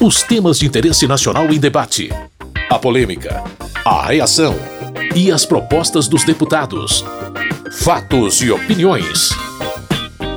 [0.00, 2.08] Os temas de interesse nacional em debate.
[2.70, 3.42] A polêmica.
[3.84, 4.54] A reação.
[5.16, 7.04] E as propostas dos deputados.
[7.72, 9.30] Fatos e opiniões.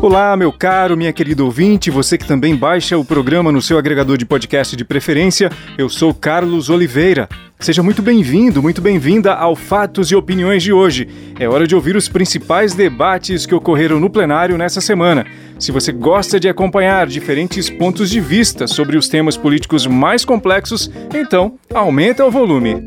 [0.00, 4.16] Olá, meu caro, minha querida ouvinte, você que também baixa o programa no seu agregador
[4.16, 7.28] de podcast de preferência, eu sou Carlos Oliveira.
[7.60, 11.08] Seja muito bem-vindo, muito bem-vinda ao Fatos e Opiniões de hoje.
[11.40, 15.26] É hora de ouvir os principais debates que ocorreram no plenário nessa semana.
[15.58, 20.88] Se você gosta de acompanhar diferentes pontos de vista sobre os temas políticos mais complexos,
[21.12, 22.86] então aumenta o volume.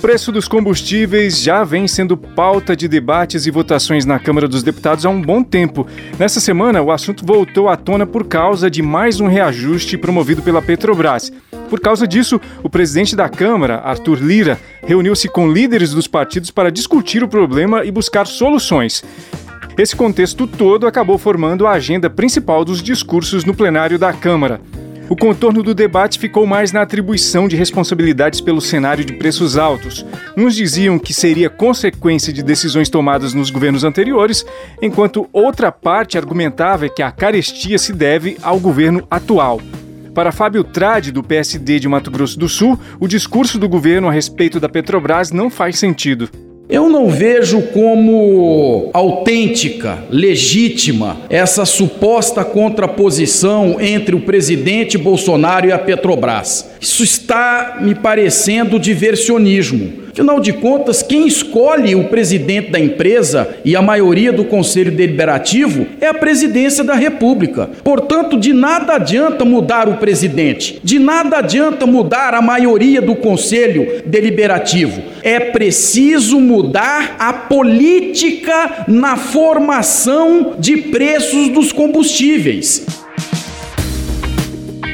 [0.00, 5.04] Preço dos combustíveis já vem sendo pauta de debates e votações na Câmara dos Deputados
[5.04, 5.86] há um bom tempo.
[6.18, 10.62] Nessa semana, o assunto voltou à tona por causa de mais um reajuste promovido pela
[10.62, 11.30] Petrobras.
[11.68, 16.72] Por causa disso, o presidente da Câmara, Arthur Lira, reuniu-se com líderes dos partidos para
[16.72, 19.04] discutir o problema e buscar soluções.
[19.76, 24.62] Esse contexto todo acabou formando a agenda principal dos discursos no plenário da Câmara.
[25.10, 30.06] O contorno do debate ficou mais na atribuição de responsabilidades pelo cenário de preços altos.
[30.36, 34.46] Uns diziam que seria consequência de decisões tomadas nos governos anteriores,
[34.80, 39.60] enquanto outra parte argumentava que a carestia se deve ao governo atual.
[40.14, 44.12] Para Fábio Trade, do PSD de Mato Grosso do Sul, o discurso do governo a
[44.12, 46.30] respeito da Petrobras não faz sentido.
[46.70, 55.78] Eu não vejo como autêntica, legítima, essa suposta contraposição entre o presidente Bolsonaro e a
[55.78, 56.70] Petrobras.
[56.80, 60.09] Isso está me parecendo diversionismo.
[60.12, 65.86] Afinal de contas, quem escolhe o presidente da empresa e a maioria do conselho deliberativo
[66.00, 67.70] é a presidência da República.
[67.84, 74.02] Portanto, de nada adianta mudar o presidente, de nada adianta mudar a maioria do conselho
[74.04, 75.00] deliberativo.
[75.22, 82.84] É preciso mudar a política na formação de preços dos combustíveis.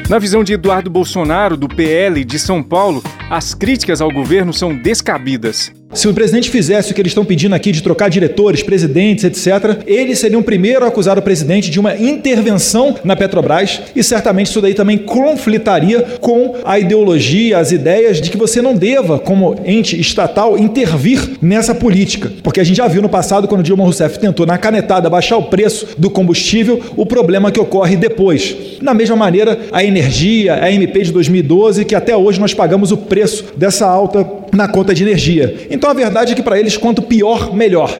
[0.09, 4.75] Na visão de Eduardo Bolsonaro, do PL de São Paulo, as críticas ao governo são
[4.75, 5.71] descabidas.
[5.93, 9.83] Se o presidente fizesse o que eles estão pedindo aqui de trocar diretores, presidentes, etc.,
[9.87, 14.47] eles seriam o primeiro a acusar o presidente de uma intervenção na Petrobras e certamente
[14.47, 19.55] isso daí também conflitaria com a ideologia, as ideias de que você não deva, como
[19.65, 22.31] ente estatal, intervir nessa política.
[22.43, 25.43] Porque a gente já viu no passado, quando Dilma Rousseff tentou, na canetada, baixar o
[25.43, 28.55] preço do combustível, o problema que ocorre depois.
[28.81, 32.97] Da mesma maneira, a energia, a MP de 2012, que até hoje nós pagamos o
[32.97, 34.23] preço dessa alta
[34.57, 35.67] na conta de energia.
[35.69, 37.95] Então a verdade é que para eles, quanto pior, melhor.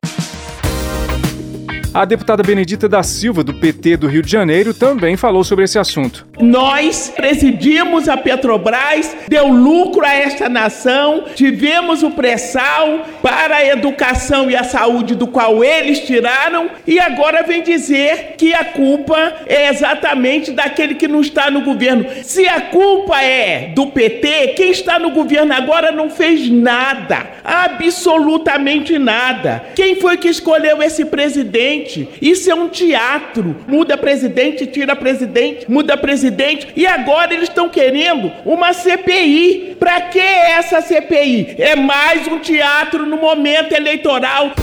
[1.98, 5.80] A deputada Benedita da Silva, do PT do Rio de Janeiro, também falou sobre esse
[5.80, 6.28] assunto.
[6.40, 14.48] Nós presidimos a Petrobras, deu lucro a esta nação, tivemos o pré-sal para a educação
[14.48, 19.68] e a saúde, do qual eles tiraram, e agora vem dizer que a culpa é
[19.70, 22.06] exatamente daquele que não está no governo.
[22.22, 29.00] Se a culpa é do PT, quem está no governo agora não fez nada, absolutamente
[29.00, 29.64] nada.
[29.74, 31.87] Quem foi que escolheu esse presidente?
[32.22, 33.56] Isso é um teatro.
[33.68, 36.68] Muda presidente, tira presidente, muda presidente.
[36.76, 39.78] E agora eles estão querendo uma CPI.
[39.80, 41.56] Para que essa CPI?
[41.58, 44.54] É mais um teatro no momento eleitoral.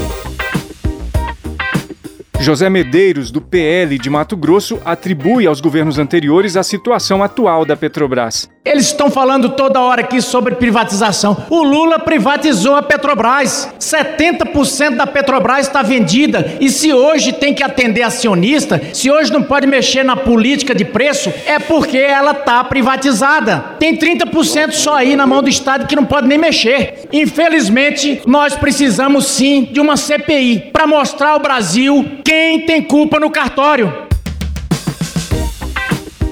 [2.41, 7.75] José Medeiros, do PL de Mato Grosso, atribui aos governos anteriores a situação atual da
[7.75, 8.54] Petrobras.
[8.65, 11.37] Eles estão falando toda hora aqui sobre privatização.
[11.51, 13.69] O Lula privatizou a Petrobras.
[13.79, 16.57] 70% da Petrobras está vendida.
[16.59, 20.83] E se hoje tem que atender acionista, se hoje não pode mexer na política de
[20.83, 23.63] preço, é porque ela está privatizada.
[23.79, 27.01] Tem 30% só aí na mão do Estado que não pode nem mexer.
[27.13, 33.29] Infelizmente, nós precisamos sim de uma CPI para mostrar ao Brasil quem tem culpa no
[33.29, 34.14] cartório.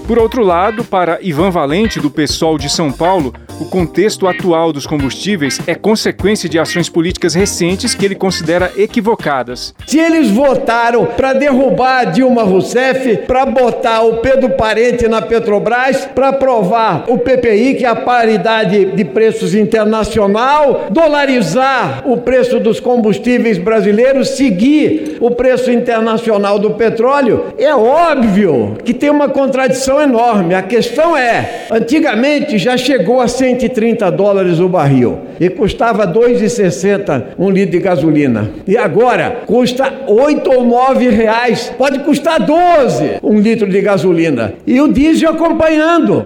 [0.07, 3.33] Por outro lado, para Ivan Valente, do PSOL de São Paulo,
[3.63, 9.73] o contexto atual dos combustíveis é consequência de ações políticas recentes que ele considera equivocadas.
[9.87, 16.31] Se eles votaram para derrubar Dilma Rousseff, para botar o Pedro Parente na Petrobras, para
[16.31, 23.59] aprovar o PPI, que é a paridade de preços internacional, dolarizar o preço dos combustíveis
[23.59, 30.53] brasileiros, seguir o preço internacional do petróleo, é óbvio que tem uma contradição enorme.
[30.53, 37.51] A questão é, antigamente já chegou a 130 dólares o barril e custava 2,60 um
[37.51, 38.51] litro de gasolina.
[38.67, 44.55] E agora custa 8 ou 9 reais, pode custar 12 um litro de gasolina.
[44.67, 46.25] E o diesel acompanhando.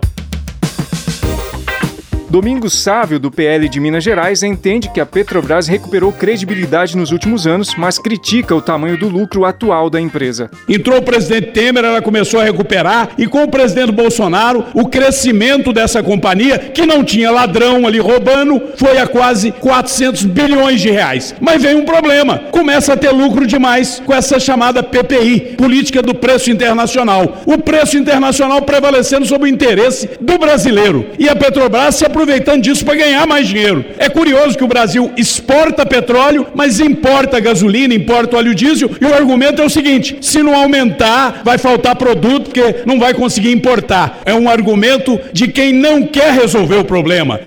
[2.37, 7.47] Domingos Sávio, do PL de Minas Gerais, entende que a Petrobras recuperou credibilidade nos últimos
[7.47, 10.51] anos, mas critica o tamanho do lucro atual da empresa.
[10.69, 15.73] Entrou o presidente Temer, ela começou a recuperar, e com o presidente Bolsonaro, o crescimento
[15.73, 21.35] dessa companhia, que não tinha ladrão ali roubando, foi a quase 400 bilhões de reais.
[21.41, 26.15] Mas vem um problema: começa a ter lucro demais com essa chamada PPI Política do
[26.15, 27.39] Preço Internacional.
[27.47, 31.07] O preço internacional prevalecendo sobre o interesse do brasileiro.
[31.19, 33.85] E a Petrobras se aproveitando disso para ganhar mais dinheiro.
[33.99, 39.15] É curioso que o Brasil exporta petróleo, mas importa gasolina, importa óleo diesel, e o
[39.15, 44.19] argumento é o seguinte: se não aumentar, vai faltar produto porque não vai conseguir importar.
[44.25, 47.41] É um argumento de quem não quer resolver o problema.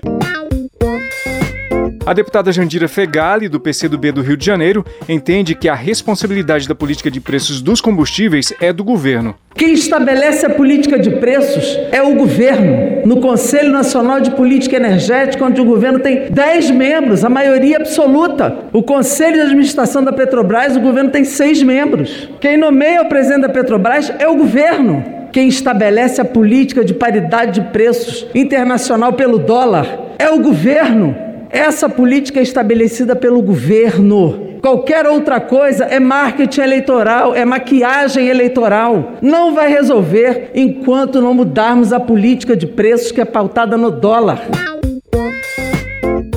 [2.10, 6.74] A deputada Jandira Fegali, do PCdoB do Rio de Janeiro, entende que a responsabilidade da
[6.74, 9.36] política de preços dos combustíveis é do governo.
[9.54, 13.06] Quem estabelece a política de preços é o governo.
[13.06, 18.56] No Conselho Nacional de Política Energética, onde o governo tem 10 membros, a maioria absoluta.
[18.72, 22.28] O Conselho de Administração da Petrobras, o governo tem seis membros.
[22.40, 25.04] Quem nomeia o presidente da Petrobras é o governo.
[25.30, 29.86] Quem estabelece a política de paridade de preços internacional pelo dólar
[30.18, 31.29] é o governo.
[31.50, 34.58] Essa política é estabelecida pelo governo.
[34.62, 39.14] Qualquer outra coisa é marketing eleitoral, é maquiagem eleitoral.
[39.20, 44.46] Não vai resolver enquanto não mudarmos a política de preços que é pautada no dólar.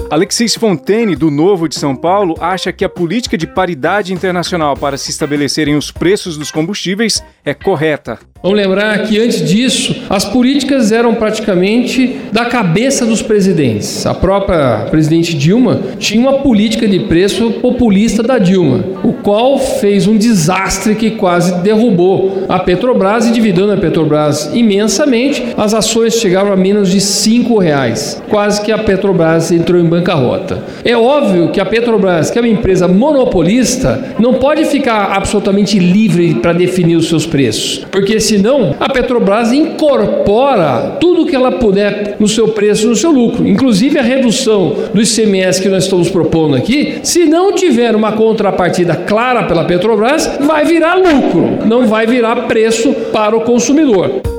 [0.10, 4.98] Alexis Fontaine, do Novo de São Paulo, acha que a política de paridade internacional para
[4.98, 8.20] se estabelecerem os preços dos combustíveis é correta.
[8.46, 14.06] Vamos lembrar que antes disso, as políticas eram praticamente da cabeça dos presidentes.
[14.06, 20.08] A própria presidente Dilma tinha uma política de preço populista da Dilma, o qual fez
[20.08, 25.42] um desastre que quase derrubou a Petrobras, endividando a Petrobras imensamente.
[25.56, 28.22] As ações chegaram a menos de cinco reais.
[28.28, 30.62] Quase que a Petrobras entrou em bancarrota.
[30.84, 36.34] É óbvio que a Petrobras, que é uma empresa monopolista, não pode ficar absolutamente livre
[36.34, 42.16] para definir os seus preços, porque se senão a Petrobras incorpora tudo que ela puder
[42.20, 46.56] no seu preço, no seu lucro, inclusive a redução do ICMS que nós estamos propondo
[46.56, 47.00] aqui.
[47.04, 52.92] Se não tiver uma contrapartida clara pela Petrobras, vai virar lucro, não vai virar preço
[53.12, 54.33] para o consumidor.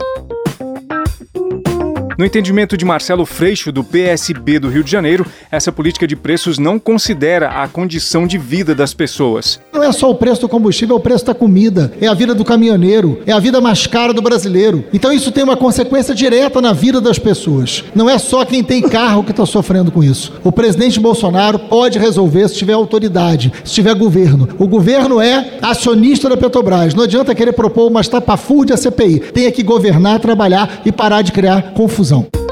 [2.17, 6.59] No entendimento de Marcelo Freixo, do PSB do Rio de Janeiro, essa política de preços
[6.59, 9.59] não considera a condição de vida das pessoas.
[9.73, 12.33] Não é só o preço do combustível, é o preço da comida, é a vida
[12.33, 14.85] do caminhoneiro, é a vida mais cara do brasileiro.
[14.93, 17.83] Então isso tem uma consequência direta na vida das pessoas.
[17.97, 20.35] Não é só quem tem carro que está sofrendo com isso.
[20.45, 24.49] O presidente Bolsonaro pode resolver se tiver autoridade, se tiver governo.
[24.57, 26.95] O governo é acionista da Petrobras.
[26.95, 29.19] Não adianta querer propor uma estapafúrdia CPI.
[29.19, 32.44] Tem que governar, trabalhar e parar de criar confusão confusão.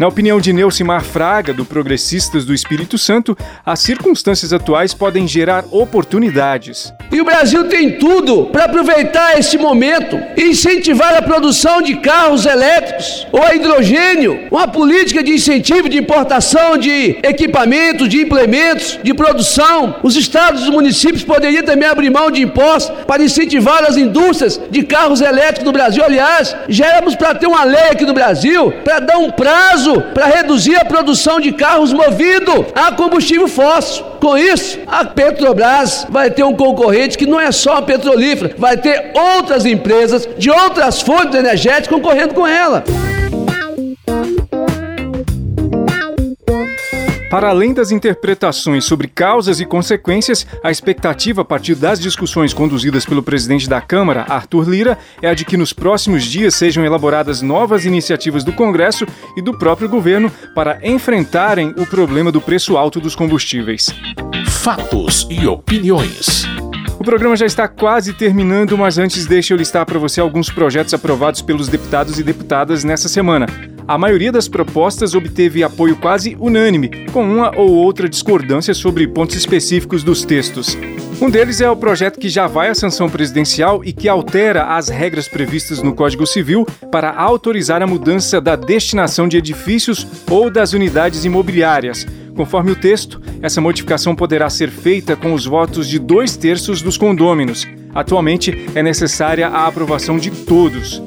[0.00, 3.36] Na opinião de Neucimar Fraga, do Progressistas do Espírito Santo,
[3.66, 6.90] as circunstâncias atuais podem gerar oportunidades.
[7.12, 12.46] E o Brasil tem tudo para aproveitar esse momento e incentivar a produção de carros
[12.46, 19.12] elétricos ou a hidrogênio, uma política de incentivo de importação de equipamentos, de implementos, de
[19.12, 19.96] produção.
[20.02, 24.58] Os estados e os municípios poderiam também abrir mão de impostos para incentivar as indústrias
[24.70, 26.02] de carros elétricos no Brasil.
[26.02, 29.30] Aliás, já éramos para ter uma lei aqui no Brasil para dar um
[29.90, 34.04] prazo para reduzir a produção de carros movidos a combustível fóssil.
[34.20, 38.76] Com isso, a Petrobras vai ter um concorrente que não é só a petrolífera, vai
[38.76, 42.84] ter outras empresas de outras fontes energéticas concorrendo com ela.
[47.30, 53.06] Para além das interpretações sobre causas e consequências, a expectativa a partir das discussões conduzidas
[53.06, 57.40] pelo presidente da Câmara, Arthur Lira, é a de que nos próximos dias sejam elaboradas
[57.40, 59.06] novas iniciativas do Congresso
[59.36, 63.90] e do próprio governo para enfrentarem o problema do preço alto dos combustíveis.
[64.48, 66.48] Fatos e opiniões.
[66.98, 70.92] O programa já está quase terminando, mas antes deixa eu listar para você alguns projetos
[70.92, 73.46] aprovados pelos deputados e deputadas nessa semana.
[73.90, 79.34] A maioria das propostas obteve apoio quase unânime, com uma ou outra discordância sobre pontos
[79.34, 80.78] específicos dos textos.
[81.20, 84.88] Um deles é o projeto que já vai à sanção presidencial e que altera as
[84.88, 90.72] regras previstas no Código Civil para autorizar a mudança da destinação de edifícios ou das
[90.72, 92.06] unidades imobiliárias.
[92.36, 96.96] Conforme o texto, essa modificação poderá ser feita com os votos de dois terços dos
[96.96, 97.66] condôminos.
[97.92, 101.02] Atualmente, é necessária a aprovação de todos.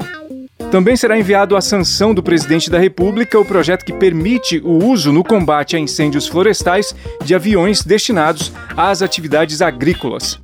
[0.74, 5.14] Também será enviado à sanção do presidente da República o projeto que permite o uso
[5.14, 10.42] no combate a incêndios florestais de aviões destinados às atividades agrícolas.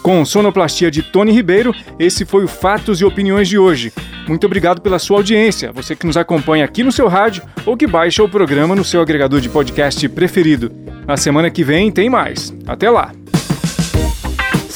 [0.03, 3.93] Com sonoplastia de Tony Ribeiro, esse foi o Fatos e Opiniões de hoje.
[4.29, 7.89] Muito obrigado pela sua audiência, você que nos acompanha aqui no seu rádio ou que
[7.89, 10.71] baixa o programa no seu agregador de podcast preferido.
[11.07, 12.55] Na semana que vem tem mais.
[12.67, 13.11] Até lá!